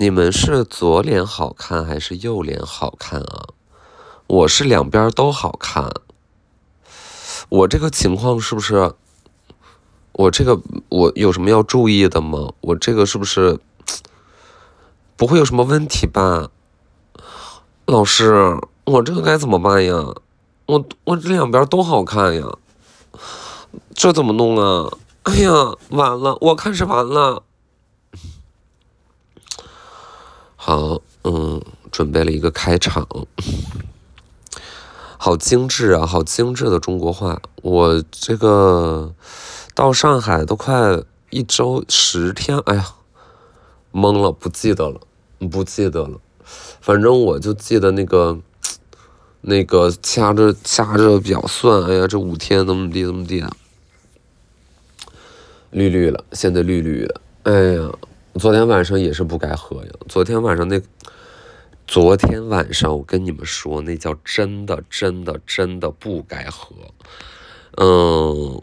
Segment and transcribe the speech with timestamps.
[0.00, 3.48] 你们是左脸好看还是右脸好看啊？
[4.28, 5.92] 我是两边都好看。
[7.48, 8.92] 我这个情况是不是？
[10.12, 12.52] 我这个我有什么要注意的吗？
[12.60, 13.58] 我这个是不是
[15.16, 16.48] 不会有什么问题吧？
[17.84, 20.14] 老师，我这个该怎么办呀？
[20.66, 22.46] 我我这两边都好看呀，
[23.94, 24.96] 这怎么弄啊？
[25.24, 27.42] 哎呀，完了，我看是完了。
[30.68, 33.08] 好，嗯，准备了一个开场，
[35.16, 37.40] 好精致啊，好精致的中国话。
[37.62, 39.14] 我这个
[39.74, 42.86] 到上海都快一周十天，哎呀，
[43.94, 45.00] 懵了，不记得了，
[45.50, 46.20] 不记得了。
[46.82, 48.38] 反正我就记得那个，
[49.40, 53.50] 那个掐着掐着表算，哎呀，这五天怎么地怎么地的，
[55.70, 57.90] 绿绿了，现在绿绿的，哎呀。
[58.34, 59.90] 昨天晚上也是不该喝呀！
[60.08, 60.80] 昨天晚上那，
[61.88, 66.68] 昨天晚上我跟你们说，那叫真的真的真的不该喝。
[67.76, 68.60] 嗯，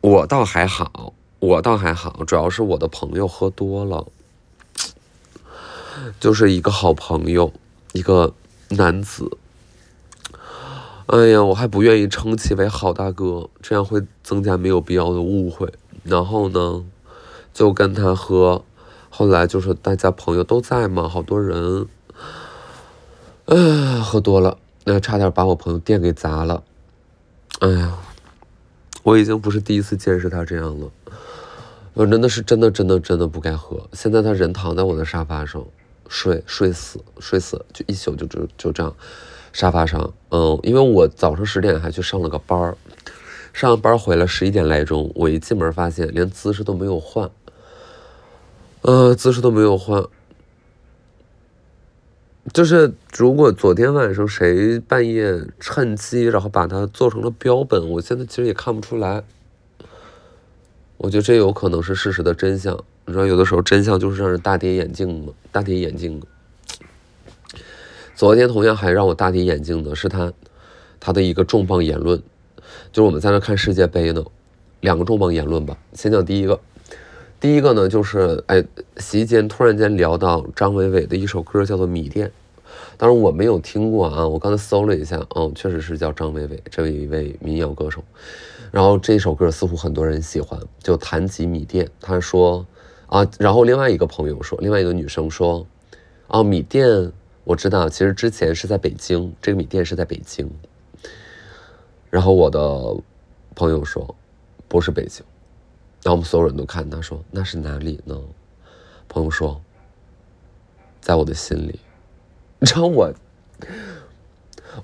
[0.00, 4.06] 我倒还好，我倒还好，主要是我的朋友喝多了，
[6.18, 7.52] 就是一个好朋友，
[7.92, 8.32] 一个
[8.70, 9.36] 男子。
[11.06, 15.70] 哎呀，我还不愿意称其为好大哥，这样会增加没有必要的误会。
[16.04, 16.82] 然后呢，
[17.52, 18.64] 就跟他喝。
[19.12, 21.86] 后来就是大家朋友都在嘛，好多人，
[23.46, 26.62] 哎，喝多了，那差点把我朋友店给砸了。
[27.58, 27.98] 哎呀，
[29.02, 30.90] 我已经不是第一次见识他这样了，
[31.92, 33.88] 我真的是真的真的真的不该喝。
[33.92, 35.62] 现在他人躺在我的沙发上
[36.08, 38.94] 睡睡死睡死，就一宿就就就这样
[39.52, 40.10] 沙发上。
[40.30, 42.76] 嗯，因为我早上十点还去上了个班儿，
[43.52, 47.28] 上完班回来十一点来钟，我一进门发现连姿势都没有换。
[48.82, 50.02] 呃，姿势都没有换，
[52.50, 59.22] 就是如果昨天晚上谁半夜趁机，然后把它做成了标本，我现在其实也看不出来。
[60.96, 62.74] 我觉得这有可能是事实的真相。
[63.04, 66.22] 你知道，有的时候真相就是让人大跌眼镜嘛，大跌眼镜。
[68.14, 70.32] 昨天同样还让我大跌眼镜的是他，
[70.98, 72.18] 他的一个重磅言论，
[72.92, 74.24] 就是我们在那看世界杯呢，
[74.80, 75.76] 两个重磅言论吧。
[75.92, 76.58] 先讲第一个。
[77.40, 78.62] 第一个呢，就是哎，
[78.98, 82.28] 席间突然间聊到张伟伟的一首歌，叫做《米店》，
[82.98, 88.04] 当然我没有听过啊，我刚才搜了一下，嗯，确实是叫张伟伟，这位一位民谣歌手。
[88.70, 92.66] 然后这首歌似乎很多人喜欢，就谈及米店，他说
[93.06, 95.66] 啊，然后另外一个朋友说，另外一个女生说，
[96.28, 97.10] 啊，米店
[97.44, 100.50] 我知道，其实之前是在北京，这个米店是在北京。
[102.10, 102.94] 然后我的
[103.54, 104.14] 朋友说，
[104.68, 105.24] 不是北京。
[106.02, 108.18] 然后我们所有人都看他说：“那是哪里呢？”
[109.06, 109.60] 朋友说
[111.00, 111.78] ：“在我的心里。”
[112.58, 113.12] 你知道我，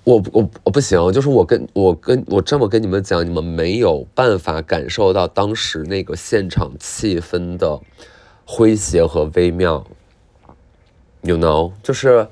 [0.04, 7.80] 我我我不行，就是我跟我跟我这么跟你们讲，你们没有办法感受到当时那个现场气氛的
[8.46, 9.86] 诙谐和微妙。
[11.22, 12.28] You know，就是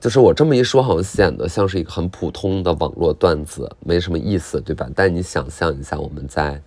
[0.00, 4.88] 就是我这么一说，好像显得像是一个很普通的网络段子，没什么意思，对吧？
[4.94, 6.60] 但你想象一下，我们在。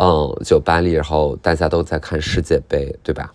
[0.00, 3.32] 嗯，酒吧里，然后大家都在看世界杯，对吧？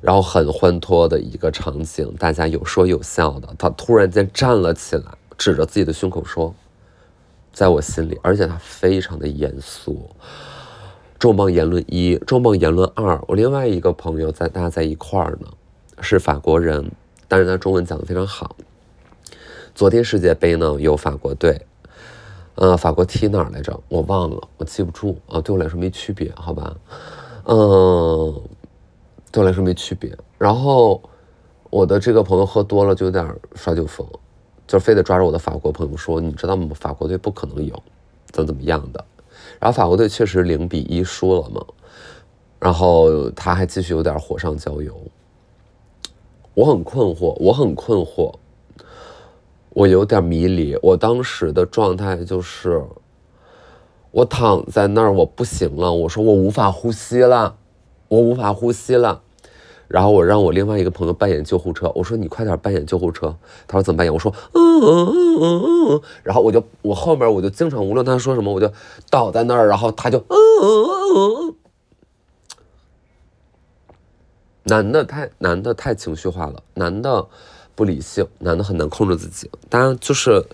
[0.00, 3.48] 然后很欢脱的一个场景，大家有说有笑的。
[3.56, 5.04] 他突然间站了起来，
[5.38, 6.52] 指着自己的胸口说
[7.52, 10.10] ：“在我心里。”而且他非常的严肃。
[11.16, 13.22] 重磅言论一，重磅言论二。
[13.28, 15.46] 我另外一个朋友在，大家在一块儿呢，
[16.00, 16.90] 是法国人，
[17.28, 18.56] 但是他中文讲的非常好。
[19.76, 21.60] 昨天世界杯呢，有法国队。
[22.60, 23.80] 呃，法国踢哪儿来着？
[23.88, 25.40] 我忘了，我记不住啊。
[25.40, 26.76] 对我来说没区别，好吧？
[27.46, 28.38] 嗯，
[29.32, 30.14] 对我来说没区别。
[30.36, 31.00] 然后
[31.70, 34.06] 我的这个朋友喝多了，就有点耍酒疯，
[34.66, 36.68] 就非得抓着我的法国朋友说：“你知道吗？
[36.78, 37.72] 法国队不可能赢，
[38.26, 39.02] 怎么怎么样的？”
[39.58, 41.64] 然后法国队确实零比一输了嘛。
[42.58, 44.94] 然后他还继续有点火上浇油。
[46.52, 48.34] 我很困惑，我很困惑。
[49.72, 52.84] 我有点迷离，我当时的状态就是，
[54.10, 57.56] 我躺在那儿，我不行了，我说我无法呼吸了，
[58.08, 59.22] 我无法呼吸了，
[59.86, 63.36] 然后我让我另外一个朋友扮演救护车，我说你快点扮演救护车，
[63.68, 64.12] 他说怎么扮演？
[64.12, 68.70] 我说嗯嗯嗯嗯嗯，然后我就我后面我就经常无论他说什么，我就
[69.08, 70.66] 倒在那儿，然后他就嗯嗯
[71.14, 71.16] 嗯
[71.48, 71.54] 嗯，
[74.64, 77.24] 男的太男的太情绪化了，男的。
[77.80, 79.50] 不理性，男的很难控制自己。
[79.70, 80.44] 当然就是，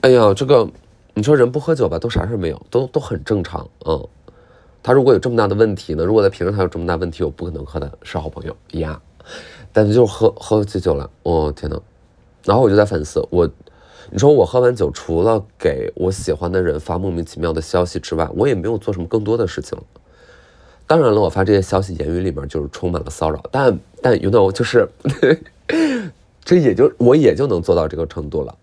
[0.00, 0.66] 哎呀，这个
[1.12, 3.68] 你说人不喝酒吧，都啥事没有，都都很正常。
[3.84, 4.08] 嗯，
[4.82, 6.02] 他如果有这么大的问题呢？
[6.02, 8.98] 如果在平时他有这么大问题，我不可能和他是好朋友呀。
[9.74, 11.78] 但是就喝喝起酒来，我天呐，
[12.46, 13.46] 然后我就在反思，我，
[14.10, 19.78] 你说我喝完酒，除了给我喜欢的人发莫名其妙的消息之外，我也没有做什么更多的事情。
[20.86, 24.88] 当然了，我发这些消息，言语里面就是充满了骚扰，但但 you know，就是
[26.44, 28.56] 这也就我也就能做到这个程度了。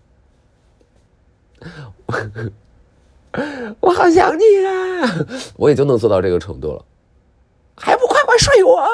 [3.80, 4.72] 我好想你啊！
[5.56, 6.84] 我也就能做到这个程度了，
[7.76, 8.86] 还不快快睡我？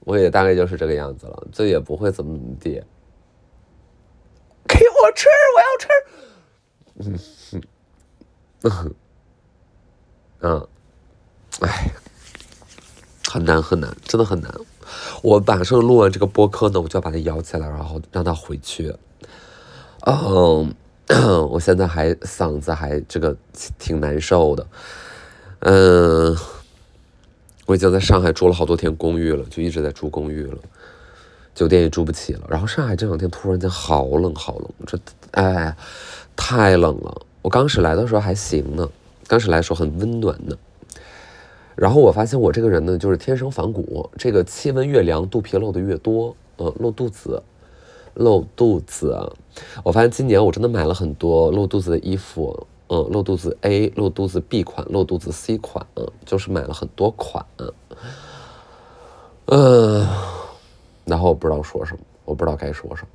[0.00, 2.82] 我也大概就是这个样子了，这也不会怎么怎么地。
[4.68, 5.88] 给我吃，我要吃。
[8.64, 8.94] 嗯
[10.42, 10.68] 嗯，
[11.60, 11.90] 哎，
[13.28, 14.52] 很难很难，真的很难。
[15.22, 18.94] 我晚上录完这个播客呢，我就要把它摇起来，然后让它回去。
[20.06, 20.74] 嗯，
[21.50, 23.36] 我现在还嗓子还这个
[23.78, 24.66] 挺难受的。
[25.60, 26.36] 嗯。
[27.64, 30.58] 我已经在上海住了好多天公寓了，就一直在住公寓了，
[31.54, 32.40] 酒店也住不起了。
[32.48, 34.98] 然后上海这两天突然间好冷好冷，这
[35.30, 35.74] 哎
[36.34, 37.22] 太冷了。
[37.40, 38.88] 我刚始来的时候还行呢，
[39.28, 40.56] 刚始来的时候很温暖呢。
[41.74, 47.42] 然后我发现我这个人呢，就是天生反骨，这个气温越凉，肚皮露的越多，呃，露肚子，
[48.14, 49.32] 露肚子。
[49.82, 52.66] 我发现今年我真的买了很多露肚子的衣服。
[52.88, 57.42] 嗯，露肚子 A，露肚子 B 款，露肚子 C 款，嗯，就是买了很多款，
[59.46, 60.06] 嗯，
[61.06, 63.08] 然后我不知道说什么，我不知道该说什么。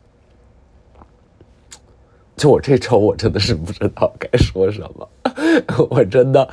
[2.35, 5.07] 就我这周，我真的是不知道该说什么，
[5.89, 6.49] 我真的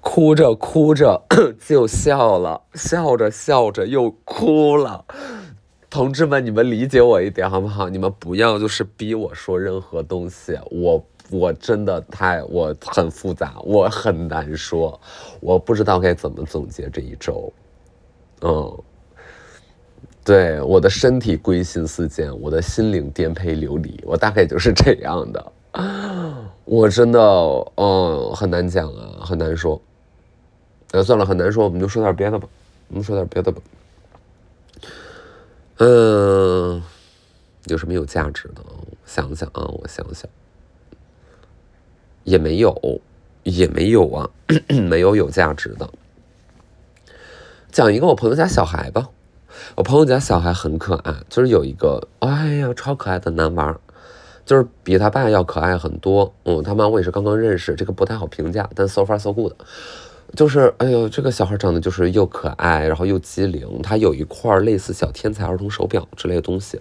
[0.00, 1.22] 哭着哭着
[1.66, 5.04] 就笑了，笑着笑着又哭了。
[5.88, 7.88] 同志们，你们理解我一点好不好？
[7.88, 11.04] 你们不要就是逼我说任何东西，我。
[11.30, 15.00] 我真的太我很复杂，我很难说，
[15.40, 17.50] 我不知道该怎么总结这一周。
[18.42, 18.78] 嗯，
[20.22, 25.52] 对，我的身体归心似箭，我的心灵颠沛流离，我大概就是这样的。
[26.64, 27.18] 我真的，
[27.76, 29.80] 嗯，很难讲啊，很难说。
[30.92, 32.48] 哎，算了，很难说，我们就说点别的吧，
[32.88, 33.60] 我们说点别的吧。
[35.78, 36.82] 嗯，
[37.64, 38.62] 有什么有价值的？
[39.06, 40.28] 想想啊，我想想。
[42.24, 43.00] 也没有，
[43.42, 44.30] 也没有啊，
[44.88, 45.90] 没有有价值的。
[47.72, 49.08] 讲一个我朋友家小孩吧，
[49.74, 53.80] 我朋友家小孩很可爱，就是有一个，哎呀，超可爱的男娃，
[54.44, 56.32] 就是比他爸要可爱很多。
[56.44, 59.52] 嗯，他妈我也是刚刚认识，这个不太好评价，但 so far so good，
[60.36, 63.80] 就是哎呦，这个小孩长得就是又可爱，然后又机灵。
[63.82, 66.80] 他有一块类似小天才儿童手表之类的东西，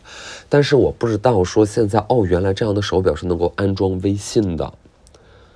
[0.49, 4.73] 但是我不知道说现在哦，原来这样的手表是能够安装微信的。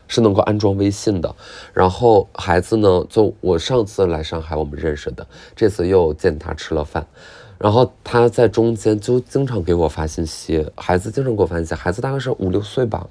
[0.08, 1.36] 是能够安装微信的，
[1.74, 5.25] 然后孩子呢，就我上次来上海我们认识的，
[5.56, 7.08] 这次又见他吃了饭，
[7.57, 13.07] 然后他在中间就经常给我发信息，孩子经常给我发信息，孩子大概是五六岁吧，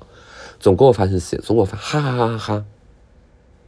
[0.61, 2.65] 总给我发信息，总给我发哈哈哈哈，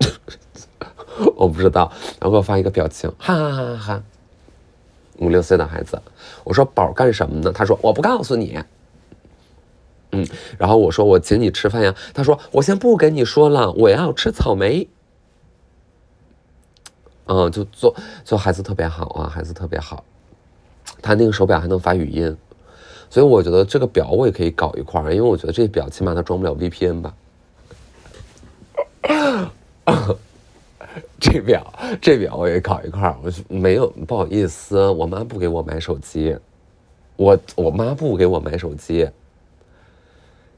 [1.37, 1.91] 我不知道，
[2.21, 4.03] 然后给我发一个表情，哈哈哈哈哈，
[5.19, 6.01] 五六岁的孩子，
[6.45, 7.53] 我说宝干什么呢？
[7.53, 8.59] 他说我不告诉你。
[10.13, 10.25] 嗯，
[10.57, 14.89] 然后我说我请你吃饭呀，他说我先不跟你说了，我要吃草莓。
[17.25, 20.05] 嗯，就做做孩子特别好啊，孩子特别好，
[21.07, 22.37] 他那个手表还能发语音，
[23.09, 27.15] 所以我觉得这个表我也可以搞一块儿，因为我觉得这表起码它装不了 VPN 吧。
[31.21, 36.37] 这表这表我也搞一块儿，我没有不好意思，我妈不给我买手机，
[37.17, 39.09] 我我妈不给我买手机。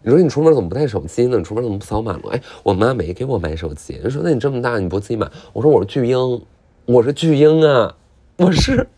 [0.01, 1.37] 你说你出门怎么不带手机呢？
[1.37, 2.23] 你出门怎么不扫码呢？
[2.31, 4.01] 哎，我妈没给我买手机。
[4.03, 5.31] 你说那你这么大你不自己买？
[5.53, 6.43] 我说我是巨婴，
[6.87, 7.95] 我是巨婴啊，
[8.37, 8.89] 我是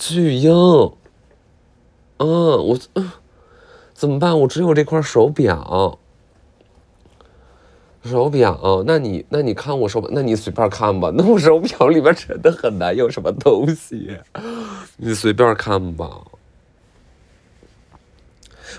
[0.00, 0.50] 巨婴。
[2.16, 2.78] 嗯，我
[3.92, 4.40] 怎么办？
[4.40, 5.98] 我只有这块手表，
[8.02, 8.82] 手表。
[8.86, 11.12] 那你那你看我手表，那你随便看吧。
[11.14, 14.16] 那我手表里边真的很难有什么东西，
[14.96, 16.08] 你随便看吧。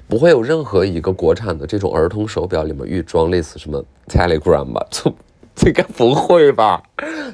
[0.08, 4.84] 不会有任何一个国产的这种儿童手表里面预装类似什么 Telegram 吧？
[4.90, 5.14] 这
[5.54, 6.82] 这该不会吧？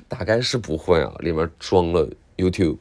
[0.09, 2.77] 大概是不会啊，里面装了 YouTube。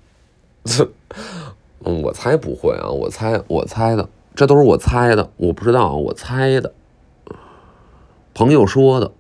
[1.84, 6.72] 嗯，我猜不会啊，我猜我猜的，这都是我猜的，我不知道，我猜的。
[8.34, 9.12] 朋友说的。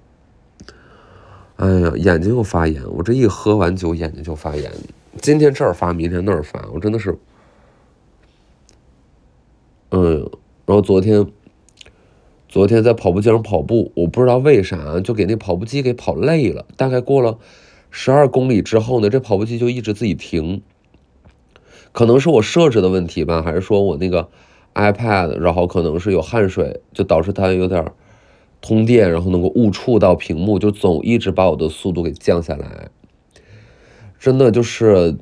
[1.56, 4.70] 哎呀，眼睛又发炎，我这一喝完酒眼睛就发炎，
[5.22, 7.18] 今天这儿发，明天那儿发，我真的是，
[9.90, 10.30] 嗯。
[10.66, 11.24] 然后昨天，
[12.48, 16.66] 昨天在跑步机上跑步，我不知道为啥就给那跑步机给跑累了。
[16.76, 17.38] 大概过了
[17.90, 20.60] 十二公里之后呢，这跑步机就一直自己停。
[21.96, 24.28] 可能是我设置的问题吧，还是说我那个
[24.74, 27.90] iPad，然后可能是有汗水，就导致它有点
[28.60, 32.90] 通电，然后能够误触到屏幕，就总一直把我的速度给降下来。
[34.18, 35.16] 真的就是，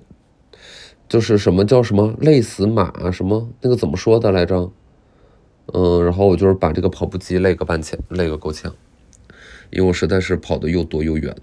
[1.08, 4.72] 就是什么叫什么累死马什么那个怎么说的来着？
[5.72, 8.74] 嗯，然后我就是把这个跑步机累个半千，累个够呛，
[9.70, 11.36] 因为我实在是跑的又多又远。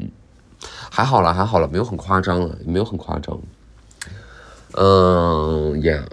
[0.59, 3.39] 还好了，还好了，没有很夸张了，也没有很夸张。
[4.73, 6.05] 嗯呀，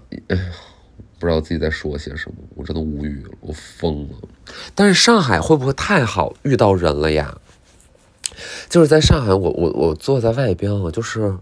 [1.18, 4.14] 不知道自己在说些什么，我真的无语了，我疯了。
[4.74, 7.38] 但是上海会不会太好遇到人了呀？
[8.68, 11.36] 就是在上海，我我我坐在外边啊，就是，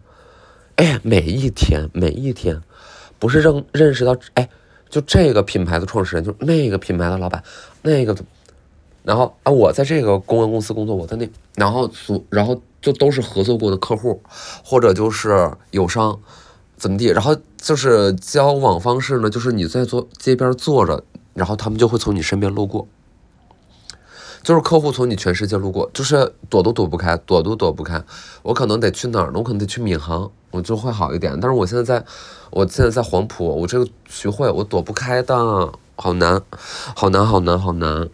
[0.77, 2.61] 哎，每一天每一天，
[3.19, 4.49] 不是认认识到，哎，
[4.89, 7.43] 就这个品牌的创始人，就是那个品牌的老板，
[7.83, 8.17] 那个，
[9.03, 14.23] 然后啊，我在这个公关公司工作，我在那，然后所然后就都是合作过的客户，
[14.65, 16.19] 或者就是友商。
[16.77, 17.07] 怎么地？
[17.07, 19.31] 然后就是交往方式呢？
[19.31, 21.03] 就是你在坐街边坐着，
[21.35, 22.87] 然后他们就会从你身边路过，
[24.43, 28.05] 就是客户从你全世界路过，就是躲都躲不开，躲都躲不开。
[28.43, 29.39] 我可能得去哪儿呢？
[29.39, 31.39] 我可能得去闵行，我就会好一点。
[31.41, 32.05] 但是我现在在，
[32.51, 35.35] 我现在在黄埔，我这个徐汇，我躲不开的，
[35.97, 36.41] 好难，
[36.95, 38.09] 好难，好难，好难，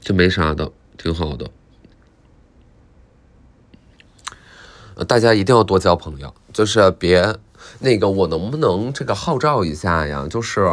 [0.00, 1.48] 就没啥的，挺好的。
[5.06, 7.34] 大家一定要多交朋友，就是别
[7.78, 10.26] 那个，我能不能这个号召一下呀？
[10.28, 10.66] 就是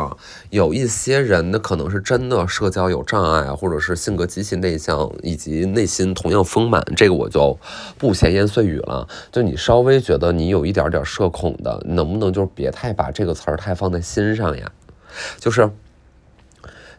[0.50, 7.58] 有一些人那，可能是真的社交有障碍，或者是性格极其内向，以及内心同样丰满，这个我就
[7.98, 9.08] 不闲言碎语了。
[9.32, 14.72] 就你稍微觉得你有一点点社恐的，能不能就是别太把这个词儿太放在心上呀？
[15.40, 15.70] 就是。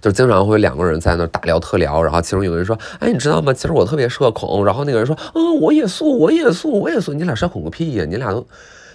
[0.00, 3.52] 就经常会两个人在那大聊特聊，然后其中有人说：“哎，你知道吗？
[3.52, 8.04] 其实我特别社恐。”然后那个人说：“嗯，我也素，我也素，我也素。”你俩社恐个屁呀！
[8.08, 8.46] 你俩都，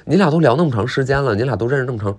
[0.05, 2.15] 你俩都聊那么长时间了，你俩都认识那么长，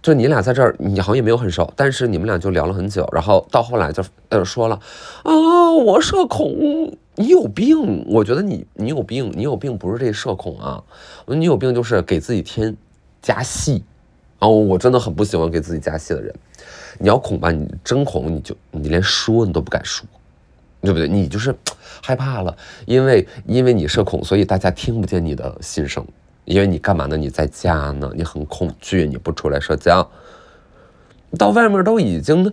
[0.00, 3.08] 就你俩在这儿，你好像也没有很熟，但是你们俩就聊了很久。
[3.12, 4.78] 然后到后来就呃说了
[5.24, 8.04] ：“啊，我社恐，你有病！
[8.08, 10.82] 我觉得你你有病，你有病不是这社恐啊，
[11.26, 12.76] 我说你有病就是给自己添
[13.20, 13.82] 加戏。
[14.38, 16.34] 哦，我真的很不喜欢给自己加戏的人。”
[17.00, 20.04] 你要恐吧，你真恐，你就你连说你都不敢说，
[20.80, 21.08] 对不对？
[21.08, 21.54] 你就是
[22.02, 26.04] 害怕了，因为因为你社恐，所以大家听不见你的心声。
[26.44, 27.16] 因为你干嘛呢？
[27.16, 30.10] 你在家呢，你很恐惧，你不出来社交，
[31.36, 32.52] 到外面都已经。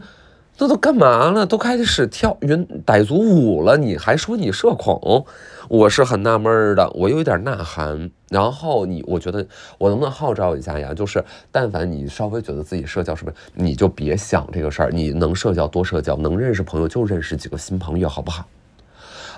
[0.58, 1.46] 那都干嘛了？
[1.46, 5.26] 都开始跳云傣族舞了，你还说你社恐？
[5.68, 8.10] 我是很纳闷的，我有一点呐喊。
[8.30, 9.46] 然后你，我觉得
[9.78, 10.94] 我能不能号召一下呀？
[10.94, 14.92] 就是但凡你稍微觉得自己社交是不是，你就别想这个事儿。
[14.92, 18.46] 你能社交多社交，能认识朋友就认识几个新朋友，好不好？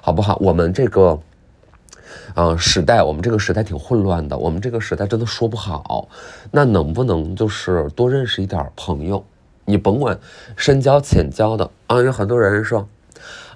[0.01, 0.37] 好不好？
[0.39, 1.19] 我们这个，
[2.35, 6.07] 嗯，时代，我们这个时代挺混乱的，我们这个时代真的说不好。
[6.51, 9.25] 那能不能就是多认识一点朋友？
[9.69, 10.17] 你甭管
[10.55, 12.87] 深交浅交的啊，有很多人说，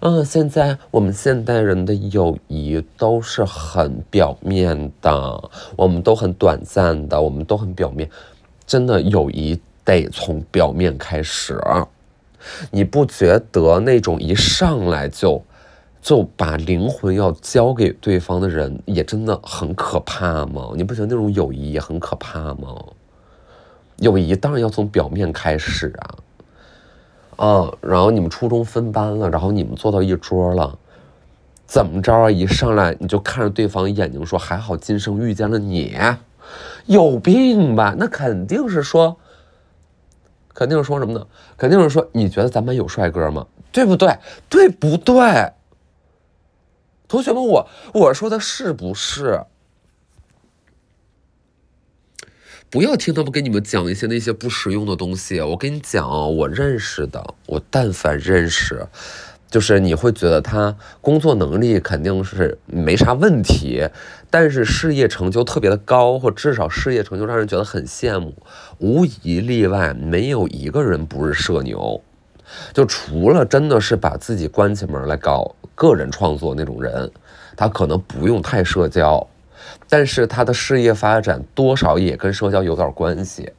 [0.02, 8.10] 嗯，现在我们现代人的友谊都是很表面的，我们都很短暂的，我们都很表面。
[8.68, 11.58] 真的友谊得从表面开始，
[12.72, 15.42] 你不觉得那种一上来就
[16.02, 20.72] 就把灵魂要交给对方的人也真的很可怕吗？
[20.76, 22.76] 你不觉得那种友谊也很可怕吗？
[24.02, 25.94] 友谊当然要从表面开始
[27.38, 30.78] 啊，啊，然后你们初中分班了，然后你们坐到一桌了，
[31.68, 32.32] 怎么着啊？
[32.32, 35.96] 一上来你就看着对方眼睛说：“还好今生遇见了你。”
[36.88, 37.94] 有病吧？
[37.96, 39.18] 那肯定是说，
[40.52, 41.28] 肯定是说什么呢？
[41.56, 43.46] 肯定是说你觉得咱班有帅哥吗？
[43.72, 44.18] 对不对？
[44.50, 45.54] 对不对？
[47.08, 49.46] 同学们，我我说的是不是？
[52.72, 55.42] 不要听他们给你们讲一些那些不实用的东西。
[55.42, 58.88] 我跟你讲我认识的，我但凡认识，
[59.50, 63.90] 就是你会觉得他工作能力肯定是没啥问题，
[64.30, 68.34] 但是事业成就特别的高，或至少事业成就让人觉得很羡慕，
[68.78, 72.02] 无一例外，没有一个人不是社牛。
[72.72, 77.12] 就除了真的是把自己关起门来搞个人创作那种人，
[77.58, 79.28] 他可能不用太社交。
[79.90, 83.52] 但是他的事业发展多少也跟社交有点关系。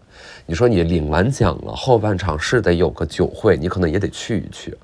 [0.46, 4.76] 你说你领完奖了，后半场是得有个酒会，你可能也得去一去，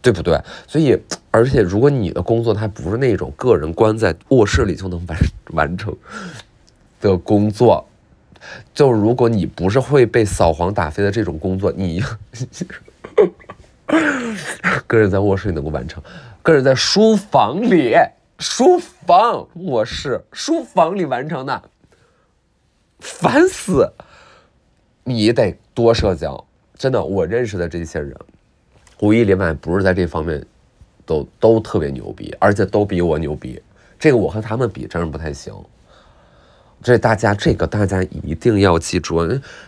[0.00, 0.40] 对不对？
[0.66, 0.98] 所以，
[1.30, 5.18] 而且如果你的工作它不是那种个人关在卧室里就能完
[5.52, 5.94] 完成
[7.00, 7.86] 的工作，
[8.74, 12.02] 就如果你不是会被扫黄打非的这种工作，你
[14.86, 16.02] 个人在卧室里能够完成，
[16.42, 17.94] 个人在书房里。
[18.42, 21.62] 书房，我是书房里完成的，
[22.98, 23.88] 烦死！
[25.04, 26.44] 你得多社交，
[26.76, 28.12] 真的，我认识的这些人，
[28.98, 30.44] 无一例外不是在这方面
[31.06, 33.62] 都都特别牛逼，而且都比我牛逼。
[33.96, 35.54] 这个我和他们比真是不太行。
[36.82, 39.18] 这大家，这个大家一定要记住。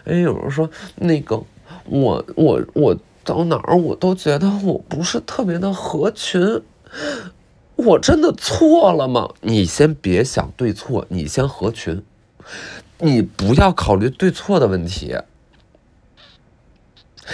[0.05, 1.41] 哎，有人说那个
[1.85, 6.61] 我我我到哪儿我都觉得我不是特别的合群，
[7.77, 9.29] 我真的错了吗？
[9.41, 12.03] 你先别想对错，你先合群，
[12.99, 15.17] 你不要考虑对错的问题，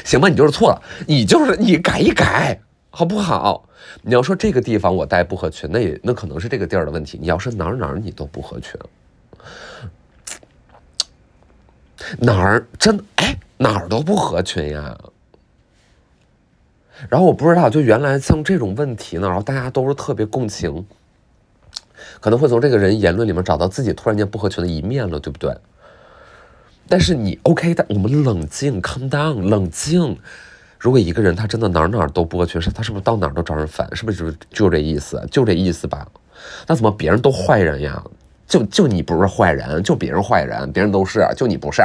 [0.05, 0.29] 行吧？
[0.29, 3.69] 你就是错了，你就是你改一改，好不好？
[4.03, 7.19] 你要说这个地方我带不合群，那也那可能是这个地儿的问题。
[7.21, 8.79] 你要是哪儿哪儿你都不合群。
[12.19, 14.97] 哪儿真哎哪儿都不合群呀，
[17.09, 20.85] 然后我不知道，就原来像这种问题呢，然后大家都是特别共情，
[22.21, 25.57] 可能会从这个人言论里面找到自己突然间不合群的一面了，对不对？
[26.88, 30.19] 但是你 OK 的，我们冷静，calm down，冷静。
[30.78, 33.88] 如果一个人他真的哪儿哪儿都不合群，他是不是到哪儿都招人烦？
[33.95, 35.25] 是不是就就这意思？
[35.30, 36.07] 就这意思吧？
[36.66, 38.02] 那怎么别人都坏人呀？
[38.47, 41.83] 就就你不是坏人，就别人坏人，别人都是，就你不是。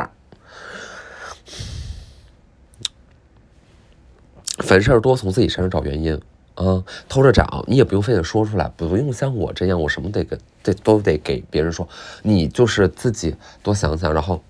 [4.60, 6.20] 凡事多从自己身上找原因
[6.56, 11.88] 啊，偷着找，你也不用非得说出来，不用像我这样，我什么得给，得都得给别人说。
[12.24, 14.42] 你就是自己多想想，然后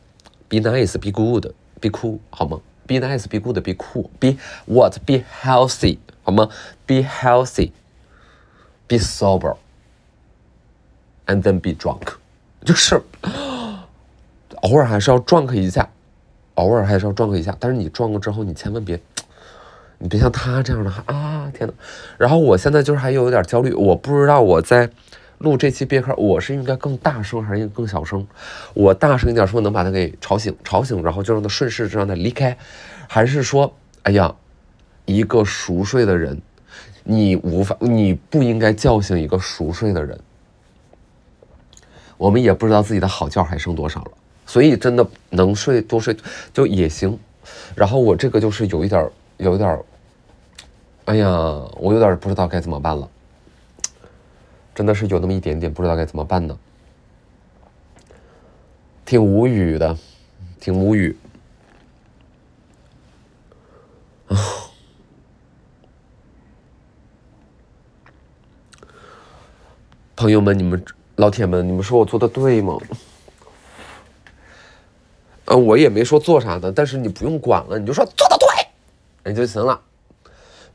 [0.48, 1.48] be nice, be good,
[1.82, 5.00] be cool，好吗？be nice, be good, be cool, be what?
[5.06, 6.50] Be healthy，好吗
[6.86, 7.72] ？Be healthy,
[8.88, 9.56] be sober.
[11.26, 12.14] And then be drunk，
[12.64, 13.02] 就是
[14.62, 15.90] 偶尔还是要 drunk 一下，
[16.54, 17.58] 偶尔还是要 drunk 一下。
[17.60, 19.02] 但是你 drunk 之后，你千万别，
[19.98, 21.50] 你别像他这样的啊！
[21.54, 21.74] 天呐。
[22.18, 24.90] 然后我现在就是还有点焦虑，我不知道我在
[25.40, 28.26] 录这期别克，我是应该更大声还是应更小声？
[28.74, 32.58] 我大声一点说能把他给吵醒，吵醒然后就让他顺势就让他离开，
[33.08, 33.74] 还是说，
[34.04, 34.34] 哎呀，
[35.06, 36.42] 一个熟睡的人，
[37.04, 40.20] 你无法，你不应该叫醒一个熟睡的人。
[42.18, 44.12] 我们也不知道自己的好觉还剩多少了，
[44.46, 46.16] 所以真的能睡多睡
[46.54, 47.18] 就也行。
[47.76, 49.78] 然后我这个就是有一点有一点
[51.06, 51.28] 哎呀，
[51.78, 53.10] 我有点不知道该怎么办了，
[54.74, 56.58] 真的是有那么一点点不知道该怎么办呢，
[59.06, 59.98] 挺无语的，
[60.60, 61.16] 挺无语。
[70.16, 70.84] 朋友们，你们。
[71.18, 72.78] 老铁们，你们说我做的对吗？
[75.46, 78.68] 呃，我也没说做啥的，但是你不用管了，你就说做的对，
[79.24, 79.80] 那就行了。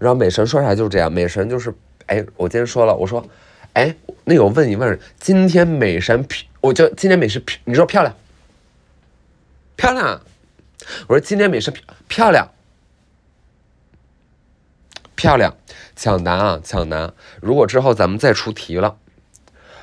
[0.01, 1.73] 然后美神说啥就是这样，美神就是，
[2.07, 3.23] 哎，我今天说了，我说，
[3.75, 8.17] 哎，那我问一问，今天美神漂，我就今天美神漂，你说漂亮，
[9.77, 10.23] 漂亮。
[11.07, 12.51] 我说今天美神漂漂亮，
[15.15, 15.55] 漂亮，
[15.95, 17.13] 抢答啊，抢答。
[17.43, 18.97] 如果之后咱们再出题了。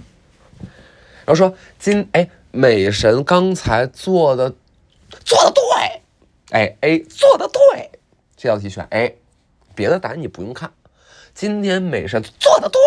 [1.25, 2.29] 然后说今哎。
[2.57, 4.55] 美神刚才做的
[5.25, 6.01] 做的对，
[6.51, 7.99] 哎 A 做的对，
[8.37, 9.19] 这道题选 A，
[9.75, 10.71] 别的答案你不用看。
[11.33, 12.79] 今天美神做的对，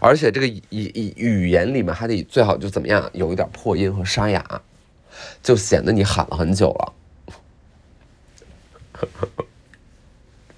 [0.00, 4.62] 而且这个语语语言里面还得最好就怎么样，有一点破音和沙哑，
[5.42, 6.92] 就显得你喊了很久了。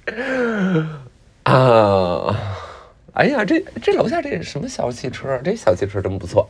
[1.45, 2.37] 啊，
[3.13, 5.41] 哎呀，这这楼下这什么小汽车？
[5.43, 6.49] 这小汽车真不错。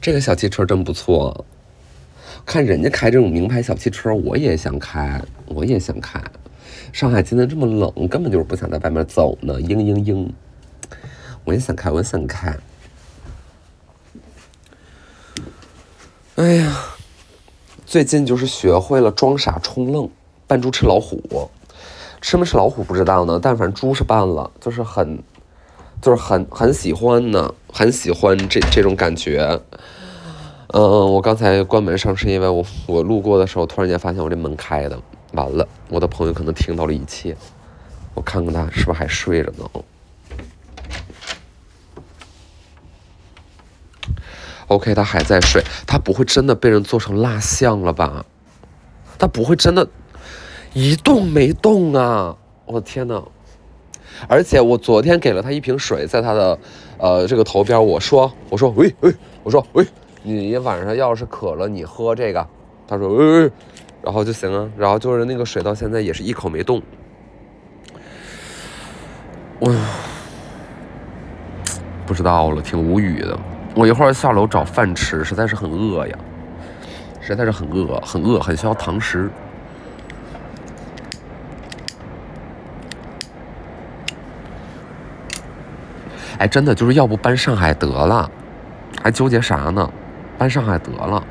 [0.00, 1.44] 这个小汽车真不错，
[2.46, 6.18] 看人家开这种名牌小汽车，我也想开，我也想开。
[6.92, 9.60] 上海今天这么冷，根本就是不想在外面走呢。
[9.60, 10.30] 嘤嘤嘤，
[11.44, 12.56] 我也想开，我也想开。
[16.36, 16.76] 哎呀，
[17.86, 20.08] 最近就是学会了装傻充愣，
[20.46, 21.50] 扮猪吃老虎，
[22.20, 25.22] 吃没吃老虎不知道呢，但反正猪是扮了，就是很。
[26.02, 29.60] 就是很很喜欢呢，很喜欢这这种感觉。
[30.68, 34.98] 嗯，我刚才关门声是因为我我路过的时候突然间发现我这门开的，
[35.32, 37.36] 完了，我的朋友可能听到了一切。
[38.14, 39.68] 我看看他是不是还睡着呢
[44.70, 48.24] ？OK，他还在睡，他不会真的被人做成蜡像了吧？
[49.18, 49.86] 他不会真的，
[50.72, 52.36] 一动没动啊！
[52.66, 53.20] 我的天呐！
[54.28, 56.58] 而且我昨天给了他一瓶水，在他的，
[56.98, 59.84] 呃，这个头边，我说，我说，喂喂，我说，喂，
[60.22, 62.46] 你晚上要是渴了，你喝这个。
[62.86, 63.50] 他说，喂喂，
[64.02, 64.70] 然后就行啊。
[64.78, 66.80] 然后就是那个水到现在也是一口没动。
[69.58, 69.74] 我
[72.06, 73.38] 不知道了，挺无语的。
[73.80, 76.18] 我一会儿下楼找饭吃，实在是很饿呀，
[77.18, 79.30] 实在是很饿，很饿，很需要糖食。
[86.36, 88.30] 哎，真的就是要不搬上海得了，
[89.02, 89.90] 还纠结啥呢？
[90.36, 91.24] 搬上海得了。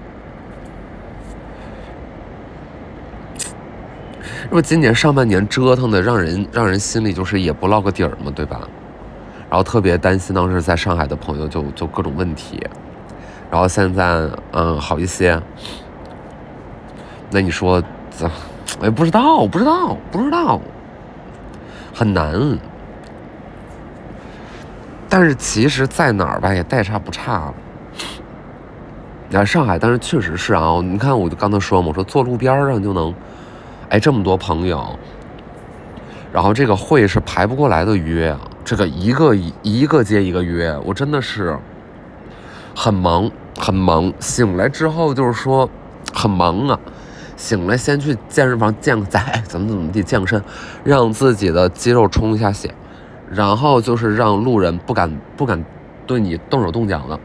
[4.46, 8.68] 这不今年上半年折腾的，让人让人心里就是也不落个底儿嘛，对吧？
[9.50, 12.62] 然后特别担心当时在上海的朋友就就各种问题，
[13.50, 15.42] 然后现在嗯好一些。
[17.32, 18.30] 那你说怎？
[18.82, 20.60] 哎，不知道，不知道，不知道，
[21.94, 22.58] 很难。
[25.10, 27.52] 但是其实，在哪儿吧也代差不差。
[29.28, 33.14] 你看上海，但是确实是啊，你看我就刚才说嘛，我说坐路边上就能，
[33.90, 34.98] 哎，这么多朋友，
[36.32, 41.58] 然后这个会是排不过来的约啊，这个一个一个接一个约，我真的是
[42.76, 44.14] 很忙很忙。
[44.20, 45.68] 醒来之后就是说
[46.14, 46.80] 很忙啊，
[47.36, 50.40] 醒来先去健身房健个仔， 怎么怎么地健身，
[50.84, 52.72] 让自己的肌肉充一下血。
[53.32, 55.66] 然后就是让路人不敢不敢
[56.06, 57.20] 对你动手动脚的，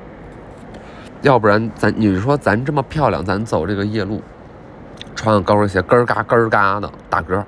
[1.20, 4.22] 要不然咱你说咱这么漂亮，咱走这个夜路，
[5.14, 7.46] 穿高跟鞋咯儿嘎咯儿嘎的大个儿，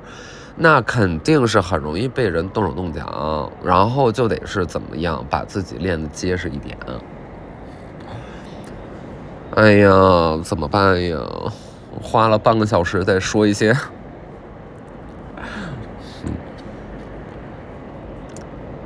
[0.59, 6.77] 那肯定是很容易被人动手动脚，然后就得是怎么样把自己练得结实一点。
[9.55, 9.91] 哎呀，
[10.43, 11.19] 怎么办呀？
[12.03, 13.77] 花了半个小时在说一些。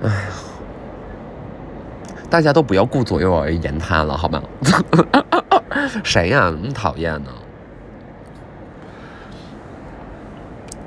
[0.02, 0.28] 哎呀，
[2.28, 4.42] 大家都不要顾左右而言他了，好吗？
[6.02, 6.52] 谁呀？
[6.61, 7.30] 那么讨厌呢？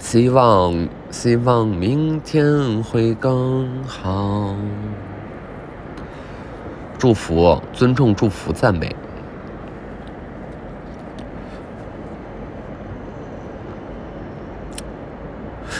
[0.03, 4.53] 希望希望明天会更好。
[6.99, 8.93] 祝福，尊重，祝福，赞美。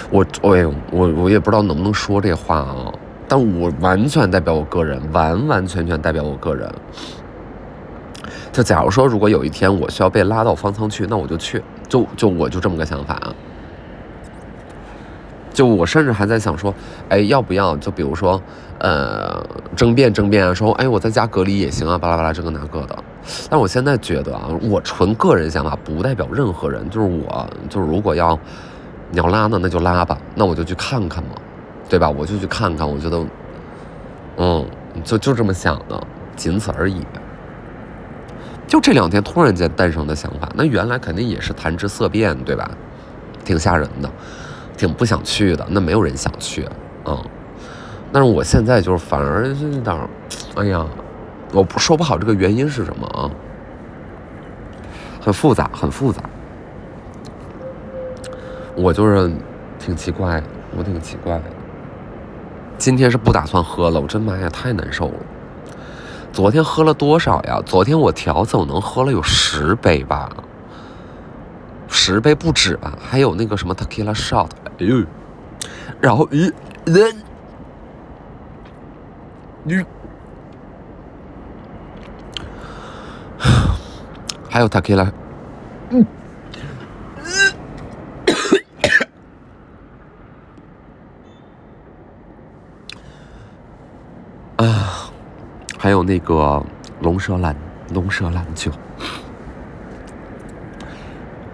[0.10, 2.92] 我，哎呦，我我也不知道能不能说这话啊。
[3.28, 6.74] 但我完全代表我个人，完完全全代表我个人。
[8.54, 13.36] 就假如说，如果有一天我需要被拉到方舱去，那我就去，就就我就这么个想法啊。
[15.54, 16.74] 就我甚至还在想说，
[17.08, 17.78] 哎，要不要？
[17.78, 18.42] 就比如说，
[18.80, 19.42] 呃，
[19.76, 22.98] 争辩争辩啊，说，哎，我在家隔离也行啊，巴拉巴拉这个那个的。
[23.50, 26.90] 但我现在觉得啊，我纯个人想法，不代表任何人。
[26.90, 28.38] 就是我，就是如果要
[29.12, 31.30] 你要拉呢，那就拉吧，那我就去看看嘛。
[31.90, 32.10] 对吧？
[32.10, 33.24] 我就去看看，我觉得，
[34.38, 34.66] 嗯，
[35.04, 36.02] 就就这么想的，
[36.36, 37.06] 仅此而已。
[38.66, 42.68] 就这两天突然间诞生的想法，那原来肯定也是谈之色变，对吧？
[43.46, 44.10] 挺吓人的，
[44.78, 45.66] 挺不想去的。
[45.70, 46.68] 那没有人想去，
[47.06, 47.18] 嗯。
[48.12, 50.10] 但是我现在就是反而是有点，
[50.56, 50.86] 哎呀，
[51.52, 53.30] 我不说不好这个原因是什么啊？
[55.20, 56.22] 很复杂，很复杂。
[58.76, 59.32] 我就是
[59.80, 60.44] 挺奇怪，
[60.78, 61.42] 我挺奇怪。
[62.78, 65.14] 今天是不打算喝了，我真妈呀，太难受了。
[66.32, 67.62] 昨天喝了多少呀？
[67.66, 70.30] 昨天我调酒能喝了有十杯吧，
[71.88, 72.98] 十杯不止吧？
[73.00, 75.06] 还有那个什么 tequila shot，哎呦，
[76.02, 76.52] 然后咦，
[76.86, 77.16] 人，
[79.64, 79.86] 你，
[84.50, 85.12] 还有 tequila，
[85.92, 86.06] 嗯。
[94.58, 95.10] 啊，
[95.78, 96.64] 还有那个
[97.02, 97.56] 龙舌兰，
[97.94, 98.72] 龙舌兰酒。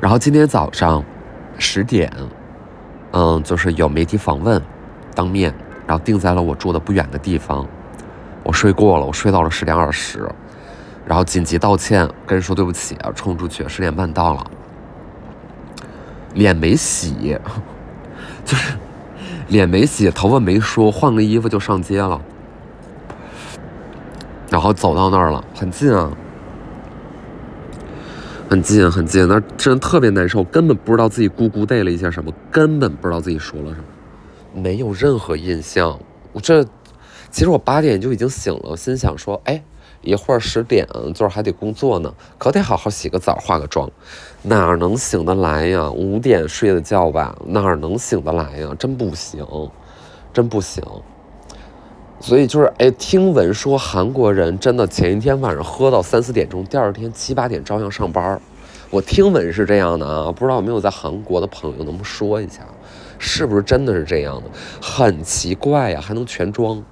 [0.02, 1.04] 然后今天早上
[1.58, 2.12] 十点，
[3.12, 4.62] 嗯，就是有媒体访问，
[5.16, 5.54] 当面，
[5.88, 7.68] 然后定在了我住的不远的地方。
[8.44, 10.30] 我睡过了，我睡到了十点二十，
[11.06, 14.46] 然后紧急道歉，跟人说对不起，冲出去，十点半到了，
[16.34, 17.38] 脸没洗，
[18.46, 18.76] 就是
[19.50, 22.22] 脸没洗，头发没梳，换个衣服就上街了。
[24.50, 26.10] 然后走到那儿了，很近啊，
[28.50, 33.84] 很近很近，那真的特别难受，根本不知道自己咕咕带了一些什么，根本不知道自己说了什么，
[34.60, 36.00] 没有任何印象。
[36.34, 36.64] 我这
[37.30, 39.64] 其实我八点就已经醒了，心想说，哎，
[40.02, 43.88] 一会儿十点就是还得工作呢，可得好好洗个澡、化个妆，
[44.42, 45.88] 哪能醒得来呀？
[45.92, 48.76] 五点睡的觉吧，哪能醒得来呀？
[48.80, 49.46] 真不行，
[50.34, 50.84] 真不行。
[52.22, 58.40] 所以就是，哎，听闻说韩国人真的前一天晚上喝到三四点钟，第二天七八点照样上班
[58.90, 62.60] 我听闻是这样的啊，不知道有没有在韩国的朋友能不说一下，
[63.18, 64.50] 是不是真的是这样的？
[64.82, 66.84] 很奇怪呀，还能全装，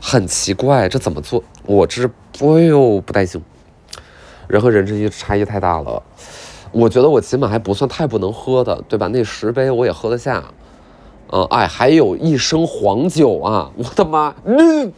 [0.00, 1.42] 很奇怪，这怎么做？
[1.66, 2.04] 我这，
[2.40, 3.42] 哎呦，不带劲，
[4.46, 6.02] 人和人之间差异太大了。
[6.70, 9.06] 我觉得我起码还不算太不能喝的，对吧？
[9.08, 10.42] 那十杯我也喝得下。
[11.30, 13.70] 嗯，哎，还有一升黄酒啊！
[13.76, 14.92] 我的妈，嗯，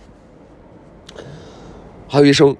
[2.06, 2.56] 还有一升，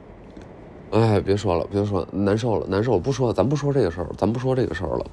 [0.90, 5.06] 哎，别说了，别说了，难受了，难受了，不说了，咱不说这个事儿，咱不说这个事儿了。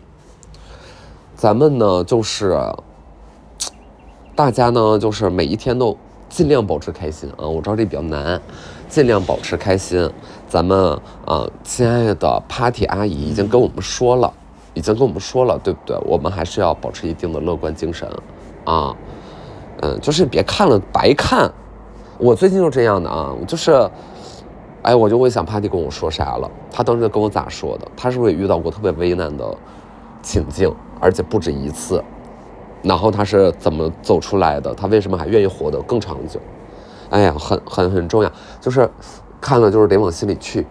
[1.36, 2.60] 咱们呢，就是
[4.36, 5.96] 大家呢，就是每一天都
[6.28, 7.48] 尽量保持开心啊！
[7.48, 8.42] 我知道这比较难，
[8.90, 10.10] 尽量保持开心。
[10.48, 14.34] 咱们啊，亲爱的 Party 阿姨已经跟我们说了，
[14.74, 15.96] 已经跟我们说了，对不对？
[16.08, 18.10] 我们还是要保持一定的乐观精神。
[18.68, 18.94] 啊，
[19.82, 21.50] 嗯，就是别看了白看，
[22.18, 23.90] 我最近就这样的啊，就是，
[24.82, 27.88] 哎，我就会想帕蒂跟我说啥了，他当时跟我咋说的？
[27.96, 29.56] 他是不是也遇到过特别危难的
[30.22, 32.04] 情境，而且不止一次？
[32.84, 34.74] 然后他是怎么走出来的？
[34.76, 36.38] 他为什么还愿意活得更长久？
[37.10, 38.90] 哎呀，很很很重要，就是
[39.40, 40.68] 看了就是得往心里去，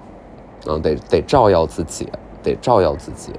[0.66, 2.06] 啊，得得照耀自己，
[2.42, 3.32] 得照耀自己。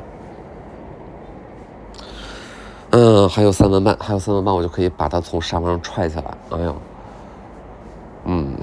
[2.92, 6.38] 嗯，还有三分半，还有三分半，我就可以把他从沙发上踹下来。
[6.52, 6.74] 哎呀，
[8.24, 8.56] 嗯，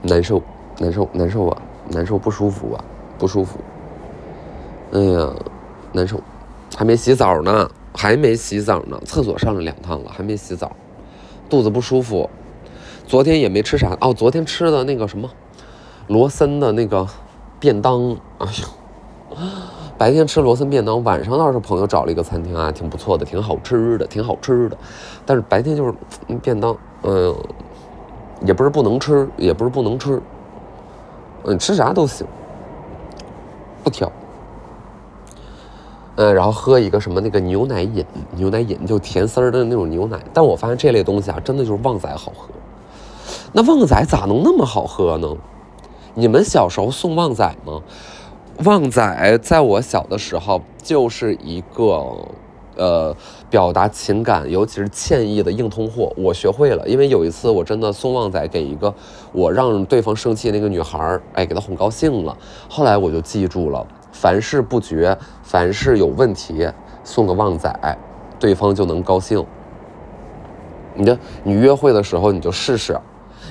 [0.00, 0.42] 难受，
[0.78, 2.82] 难受，难受啊，难受，不舒服啊，
[3.18, 3.58] 不舒服。
[4.92, 5.30] 哎呀，
[5.92, 6.18] 难受，
[6.74, 10.72] 还没洗澡呢，还没洗澡呢，厕所上了两趟了，还没洗澡，
[11.50, 12.28] 肚子不舒服。
[13.06, 15.30] 昨天也没吃啥哦，昨天吃的那个什么
[16.08, 17.06] 罗森的那个
[17.60, 18.85] 便当，哎呦。
[19.98, 24.76] 白天吃罗森便当，晚上倒是朋友找了一个餐厅啊，挺不错的，挺好吃的，挺好吃的。
[25.24, 25.94] 但是白天就是
[26.42, 27.34] 便当，嗯，
[28.44, 30.20] 也不是不能吃，也不是不能吃，
[31.44, 32.26] 嗯，吃啥都行，
[33.82, 34.10] 不挑。
[36.16, 40.18] 嗯，然后喝一个什么那个牛奶饮，牛奶饮就甜丝儿的那种牛奶。
[40.32, 42.48] 但我发现这类东西啊，真的就是旺仔好喝。
[43.52, 45.28] 那旺仔咋能那么好喝呢？
[46.14, 47.80] 你们小时候送旺仔吗？
[48.64, 52.02] 旺仔在我小的时候就是一个，
[52.74, 53.14] 呃，
[53.50, 56.10] 表达情感，尤其是歉意的硬通货。
[56.16, 58.92] 我学会了，因为有一次我真的送旺仔给一个
[59.32, 62.34] 我让对方生气那个女孩儿，哎，给她哄高兴了。
[62.66, 66.66] 后来我就记住了，凡事不绝，凡事有问题，
[67.04, 67.98] 送个旺仔，
[68.40, 69.44] 对方就能高兴。
[70.94, 72.98] 你的，你约会的时候你就试试，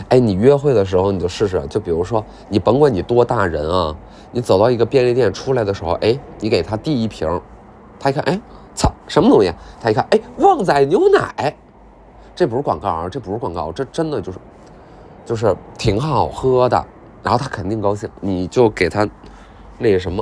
[0.10, 3.96] 哎，你约会的时候你就试试，就比如说你甭管你多大人啊。
[4.36, 7.42] 你走到一个便利店出来的时候，哎，你给他递一瓶，
[7.98, 8.38] 他一看，哎，
[8.76, 9.50] 操，什么东西？
[9.80, 11.56] 他一看，哎，旺仔牛奶，
[12.36, 14.40] 这不是广告啊，这不是广告，这真的就是，
[15.26, 16.86] 就是挺好喝的。
[17.24, 19.08] 然后他肯定高兴，你就给他
[19.80, 20.22] 那个什么。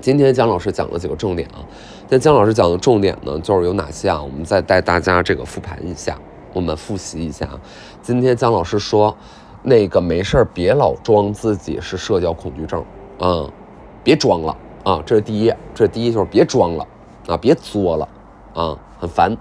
[0.00, 1.60] 今天姜老师讲了几个重点啊？
[2.08, 4.22] 那姜老师讲的重点呢，就是有哪些啊？
[4.22, 6.18] 我们再带大家这个复盘一下，
[6.54, 7.46] 我们复习一下。
[8.00, 9.14] 今天姜老师说。
[9.66, 12.84] 那个没事儿，别老装自己是社交恐惧症，
[13.18, 13.50] 啊，
[14.02, 15.02] 别装了啊！
[15.06, 16.86] 这是第一，这第一就是别装了
[17.28, 18.06] 啊，别作了
[18.52, 19.34] 啊，很烦。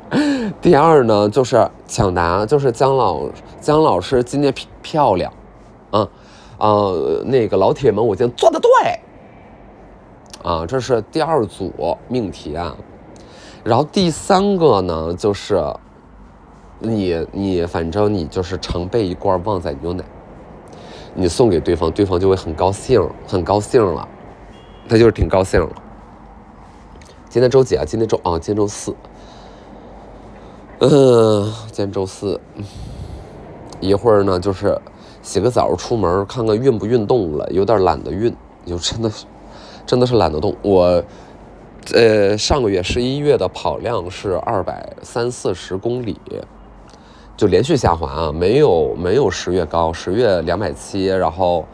[0.60, 3.22] 第二呢，就是抢答，就是姜老
[3.62, 5.32] 姜老师今天漂漂亮，
[5.90, 6.06] 啊
[6.58, 6.92] 啊，
[7.24, 8.70] 那个老铁们，我今天做的对，
[10.42, 12.76] 啊，这是第二组命题啊。
[13.64, 15.64] 然后第三个呢，就是。
[16.80, 20.02] 你你反正你就是常备一罐旺仔牛奶，
[21.14, 24.08] 你送给对方，对方就会很高兴，很高兴了，
[24.88, 25.70] 他就是挺高兴了。
[27.28, 27.84] 今天周几啊？
[27.84, 28.38] 今天周啊？
[28.38, 28.96] 今天周四。
[30.78, 32.40] 嗯，今天周四。
[33.80, 34.80] 一会儿呢，就是
[35.22, 39.26] 洗个澡出门，看看运不运动了，有点懒得运，就真的是，
[39.86, 40.56] 真的是懒得动。
[40.62, 41.04] 我，
[41.94, 46.18] 呃，上个月十一月的跑量是二百三四十公里。
[47.40, 51.64] 就连续下滑啊，没有没有十月高，十月两百七，然后，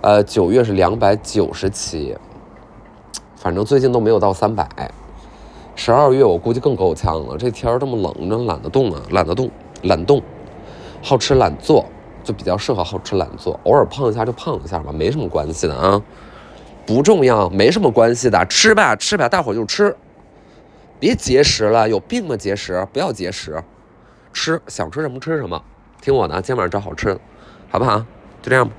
[0.00, 2.16] 呃，九月是两百九十七，
[3.36, 4.66] 反正最近都没有到三百。
[5.76, 9.48] 十二月我估计更够呛了，这天这么冷，真懒得动啊，懒得动，
[9.82, 10.20] 懒动，
[11.00, 11.84] 好吃懒做，
[12.24, 16.02] 就比较适合好吃懒做，偶尔胖一下就胖一下吧，没什么关系的啊，
[16.84, 19.94] 不重要，没什么关系的，吃吧吃吧，大伙就吃，
[20.98, 22.36] 别节食了，有病吗？
[22.36, 23.62] 节食，不要节食，
[24.38, 25.60] 吃想吃什么吃什么，
[26.00, 27.20] 听我的，今天晚上找好吃的，
[27.70, 27.98] 好不好？
[28.40, 28.72] 就这样吧。